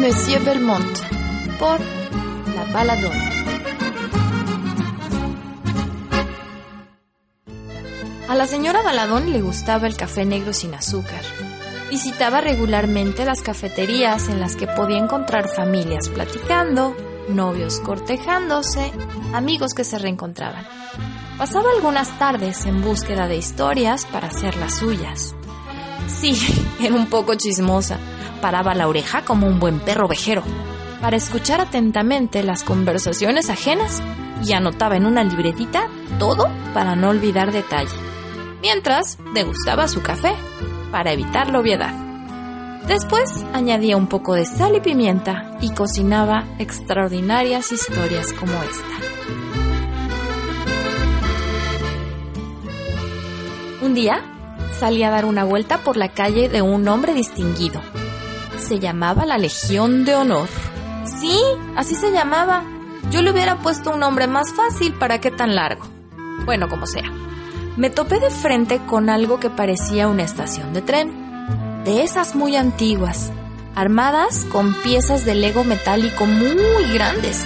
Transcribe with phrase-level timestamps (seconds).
[0.00, 0.98] Monsieur Belmont
[1.58, 1.78] por
[2.54, 3.12] La Baladón.
[8.26, 11.20] A la señora Baladón le gustaba el café negro sin azúcar.
[11.90, 16.96] Visitaba regularmente las cafeterías en las que podía encontrar familias platicando,
[17.28, 18.92] novios cortejándose,
[19.34, 20.66] amigos que se reencontraban.
[21.36, 25.34] Pasaba algunas tardes en búsqueda de historias para hacer las suyas.
[26.08, 26.40] Sí,
[26.80, 27.98] era un poco chismosa.
[28.40, 30.42] Paraba la oreja como un buen perro vejero
[31.00, 34.02] para escuchar atentamente las conversaciones ajenas
[34.44, 35.88] y anotaba en una libretita
[36.18, 37.96] todo para no olvidar detalle.
[38.62, 40.34] Mientras degustaba su café
[40.90, 41.94] para evitar la obviedad.
[42.86, 49.30] Después añadía un poco de sal y pimienta y cocinaba extraordinarias historias como esta.
[53.82, 54.22] Un día
[54.78, 57.80] salí a dar una vuelta por la calle de un hombre distinguido.
[58.60, 60.48] Se llamaba la Legión de Honor.
[61.04, 61.36] Sí,
[61.76, 62.62] así se llamaba.
[63.10, 65.82] Yo le hubiera puesto un nombre más fácil, ¿para qué tan largo?
[66.44, 67.10] Bueno, como sea.
[67.76, 71.82] Me topé de frente con algo que parecía una estación de tren.
[71.84, 73.32] De esas muy antiguas,
[73.74, 77.44] armadas con piezas de lego metálico muy grandes.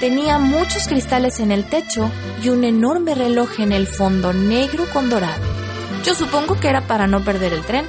[0.00, 2.10] Tenía muchos cristales en el techo
[2.42, 5.42] y un enorme reloj en el fondo negro con dorado.
[6.04, 7.86] Yo supongo que era para no perder el tren.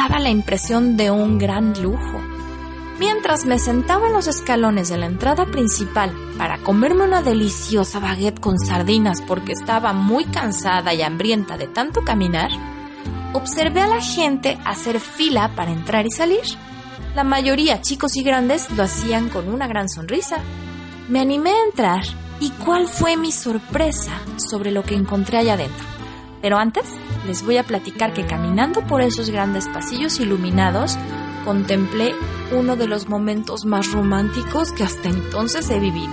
[0.00, 2.22] Daba la impresión de un gran lujo.
[2.98, 8.40] Mientras me sentaba en los escalones de la entrada principal para comerme una deliciosa baguette
[8.40, 12.48] con sardinas porque estaba muy cansada y hambrienta de tanto caminar,
[13.34, 16.44] observé a la gente hacer fila para entrar y salir.
[17.14, 20.38] La mayoría, chicos y grandes, lo hacían con una gran sonrisa.
[21.10, 22.04] Me animé a entrar
[22.40, 25.99] y cuál fue mi sorpresa sobre lo que encontré allá adentro.
[26.42, 26.84] Pero antes
[27.26, 30.96] les voy a platicar que caminando por esos grandes pasillos iluminados,
[31.44, 32.14] contemplé
[32.52, 36.12] uno de los momentos más románticos que hasta entonces he vivido.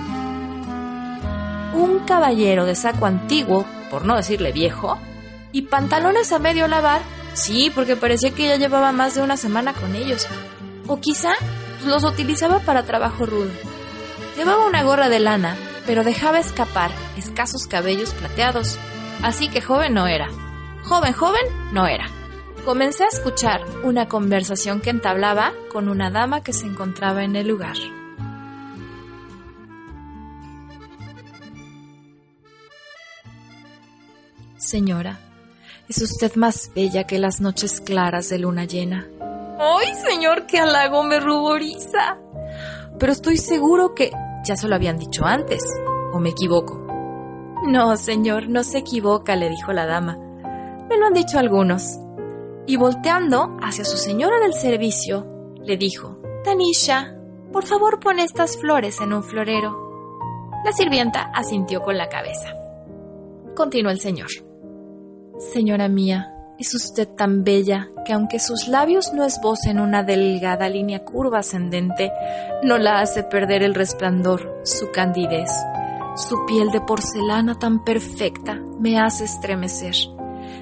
[1.74, 4.98] Un caballero de saco antiguo, por no decirle viejo,
[5.52, 7.00] y pantalones a medio lavar,
[7.34, 10.26] sí, porque parecía que ya llevaba más de una semana con ellos.
[10.86, 11.32] O quizá
[11.86, 13.50] los utilizaba para trabajo rudo.
[14.36, 15.56] Llevaba una gorra de lana,
[15.86, 18.78] pero dejaba escapar escasos cabellos plateados,
[19.22, 20.28] así que joven no era.
[20.84, 22.08] Joven, joven no era.
[22.64, 27.48] Comencé a escuchar una conversación que entablaba con una dama que se encontraba en el
[27.48, 27.76] lugar.
[34.56, 35.18] Señora,
[35.88, 39.06] es usted más bella que las noches claras de luna llena.
[39.58, 42.18] ¡Ay, señor, qué halago me ruboriza!
[42.98, 44.10] Pero estoy seguro que
[44.44, 45.62] ya se lo habían dicho antes,
[46.12, 46.87] ¿o me equivoco?
[47.66, 50.16] No, señor, no se equivoca, le dijo la dama.
[50.88, 51.98] Me lo han dicho algunos.
[52.66, 55.26] Y volteando hacia su señora del servicio,
[55.62, 57.16] le dijo, Tanisha,
[57.52, 60.50] por favor pon estas flores en un florero.
[60.64, 62.54] La sirvienta asintió con la cabeza.
[63.54, 64.28] Continuó el señor.
[65.38, 71.04] Señora mía, es usted tan bella que aunque sus labios no esbocen una delgada línea
[71.04, 72.12] curva ascendente,
[72.62, 75.50] no la hace perder el resplandor, su candidez.
[76.18, 79.94] Su piel de porcelana tan perfecta me hace estremecer.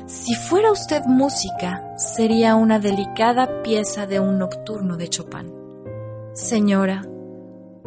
[0.05, 5.51] Si fuera usted música, sería una delicada pieza de un nocturno de Chopin.
[6.35, 7.07] Señora,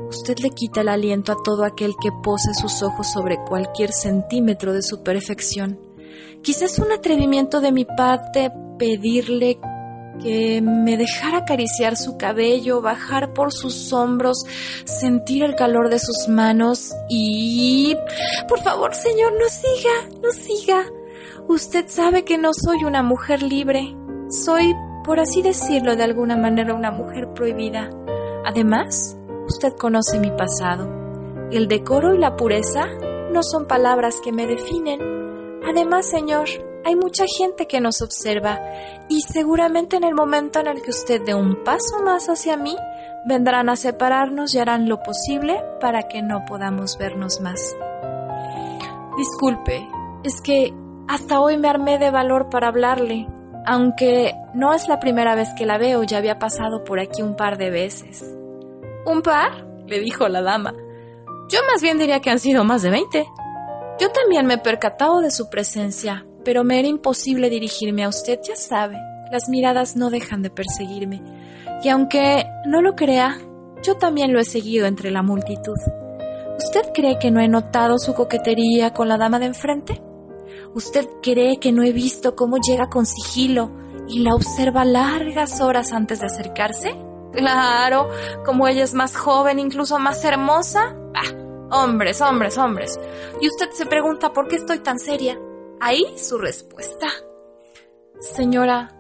[0.10, 4.74] usted le quita el aliento a todo aquel que pose sus ojos sobre cualquier centímetro
[4.74, 5.80] de su perfección.
[6.42, 9.60] Quizás un atrevimiento de mi parte pedirle
[10.22, 14.44] que me dejara acariciar su cabello, bajar por sus hombros,
[14.86, 17.96] sentir el calor de sus manos y...
[18.48, 20.86] Por favor, señor, no siga, no siga.
[21.48, 23.96] Usted sabe que no soy una mujer libre.
[24.30, 27.90] Soy, por así decirlo de alguna manera, una mujer prohibida.
[28.46, 30.88] Además, usted conoce mi pasado.
[31.52, 32.86] El decoro y la pureza
[33.32, 35.00] no son palabras que me definen.
[35.68, 36.48] Además, señor,
[36.90, 38.60] hay mucha gente que nos observa
[39.10, 42.76] y seguramente en el momento en el que usted dé un paso más hacia mí,
[43.26, 47.76] vendrán a separarnos y harán lo posible para que no podamos vernos más.
[49.18, 49.88] Disculpe,
[50.24, 50.74] es que
[51.08, 53.28] hasta hoy me armé de valor para hablarle,
[53.68, 57.36] aunque no es la primera vez que la veo, ya había pasado por aquí un
[57.36, 58.26] par de veces.
[59.06, 59.68] ¿Un par?
[59.86, 60.74] le dijo la dama.
[61.50, 63.28] Yo más bien diría que han sido más de veinte.
[64.00, 68.40] Yo también me he percatado de su presencia, pero me era imposible dirigirme a usted,
[68.42, 68.98] ya sabe.
[69.32, 71.22] Las miradas no dejan de perseguirme.
[71.84, 73.38] Y aunque no lo crea,
[73.84, 75.78] yo también lo he seguido entre la multitud.
[76.58, 80.02] ¿Usted cree que no he notado su coquetería con la dama de enfrente?
[80.74, 83.70] ¿Usted cree que no he visto cómo llega con sigilo
[84.08, 86.96] y la observa largas horas antes de acercarse?
[87.32, 88.10] Claro,
[88.44, 90.96] como ella es más joven, incluso más hermosa.
[91.14, 93.00] Bah, hombres, hombres, hombres.
[93.40, 95.40] Y usted se pregunta por qué estoy tan seria.
[95.82, 97.08] Ahí su respuesta.
[98.20, 98.92] Señora,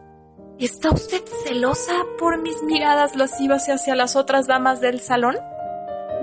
[0.59, 5.35] ¿está usted celosa por mis miradas lascivas hacia las otras damas del salón?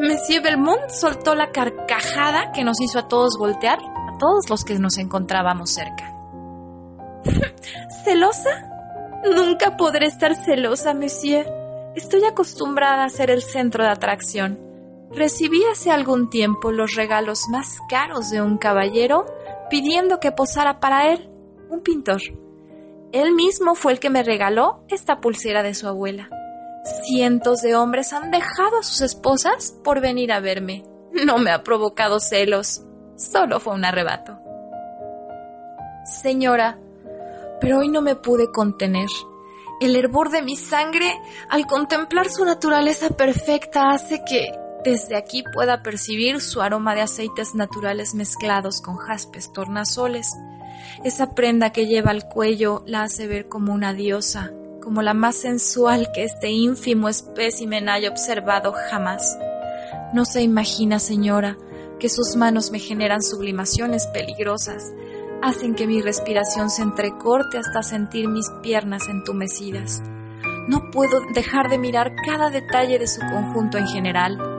[0.01, 4.79] Monsieur Belmont soltó la carcajada que nos hizo a todos voltear, a todos los que
[4.79, 6.15] nos encontrábamos cerca.
[8.05, 8.51] ¿Celosa?
[9.25, 11.47] Nunca podré estar celosa, monsieur.
[11.95, 14.59] Estoy acostumbrada a ser el centro de atracción.
[15.11, 19.27] Recibí hace algún tiempo los regalos más caros de un caballero
[19.71, 21.29] pidiendo que posara para él,
[21.71, 22.21] un pintor.
[23.13, 26.29] Él mismo fue el que me regaló esta pulsera de su abuela.
[27.05, 30.85] Cientos de hombres han dejado a sus esposas por venir a verme.
[31.25, 32.83] No me ha provocado celos,
[33.17, 34.39] solo fue un arrebato.
[36.05, 36.79] Señora,
[37.61, 39.09] pero hoy no me pude contener.
[39.81, 41.13] El hervor de mi sangre,
[41.49, 44.53] al contemplar su naturaleza perfecta, hace que
[44.87, 50.33] desde aquí pueda percibir su aroma de aceites naturales mezclados con jaspes tornasoles.
[51.03, 55.35] Esa prenda que lleva al cuello la hace ver como una diosa, como la más
[55.35, 59.37] sensual que este ínfimo espécimen haya observado jamás.
[60.15, 61.59] No se imagina, señora,
[61.99, 64.93] que sus manos me generan sublimaciones peligrosas,
[65.43, 70.01] hacen que mi respiración se entrecorte hasta sentir mis piernas entumecidas.
[70.69, 74.56] No puedo dejar de mirar cada detalle de su conjunto en general.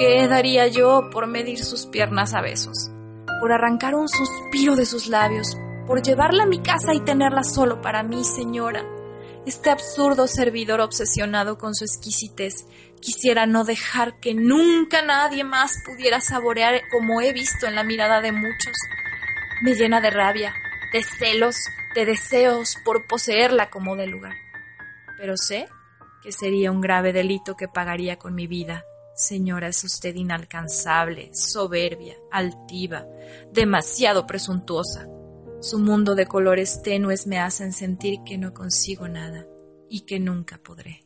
[0.00, 2.90] ¿Qué daría yo por medir sus piernas a besos?
[3.38, 7.82] Por arrancar un suspiro de sus labios, por llevarla a mi casa y tenerla solo
[7.82, 8.82] para mí, señora.
[9.44, 12.64] Este absurdo servidor obsesionado con su exquisitez
[13.02, 18.22] quisiera no dejar que nunca nadie más pudiera saborear como he visto en la mirada
[18.22, 18.72] de muchos
[19.60, 20.54] me llena de rabia,
[20.94, 21.56] de celos,
[21.94, 24.36] de deseos por poseerla como de lugar.
[25.18, 25.68] Pero sé
[26.22, 28.86] que sería un grave delito que pagaría con mi vida.
[29.20, 33.06] Señora, es usted inalcanzable, soberbia, altiva,
[33.52, 35.06] demasiado presuntuosa.
[35.60, 39.46] Su mundo de colores tenues me hacen sentir que no consigo nada
[39.90, 41.04] y que nunca podré.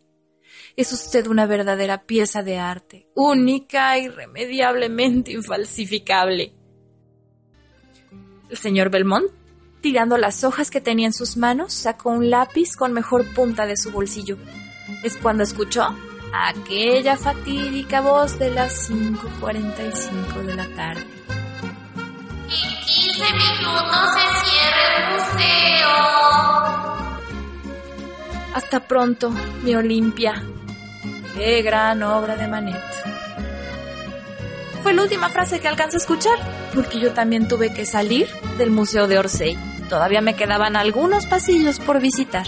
[0.76, 6.54] Es usted una verdadera pieza de arte, única, irremediablemente infalsificable.
[8.48, 9.26] El señor Belmont,
[9.80, 13.76] tirando las hojas que tenía en sus manos, sacó un lápiz con mejor punta de
[13.76, 14.38] su bolsillo.
[15.02, 15.88] Es cuando escuchó
[16.34, 21.06] aquella fatídica voz de las 5.45 de la tarde.
[22.50, 25.94] En 15 minutos se cierra el museo.
[28.54, 29.30] Hasta pronto,
[29.62, 30.42] mi Olimpia.
[31.34, 32.94] Qué gran obra de Manet
[34.84, 36.38] fue la última frase que alcanzé a escuchar,
[36.74, 38.28] porque yo también tuve que salir
[38.58, 39.56] del Museo de Orsay.
[39.88, 42.44] Todavía me quedaban algunos pasillos por visitar.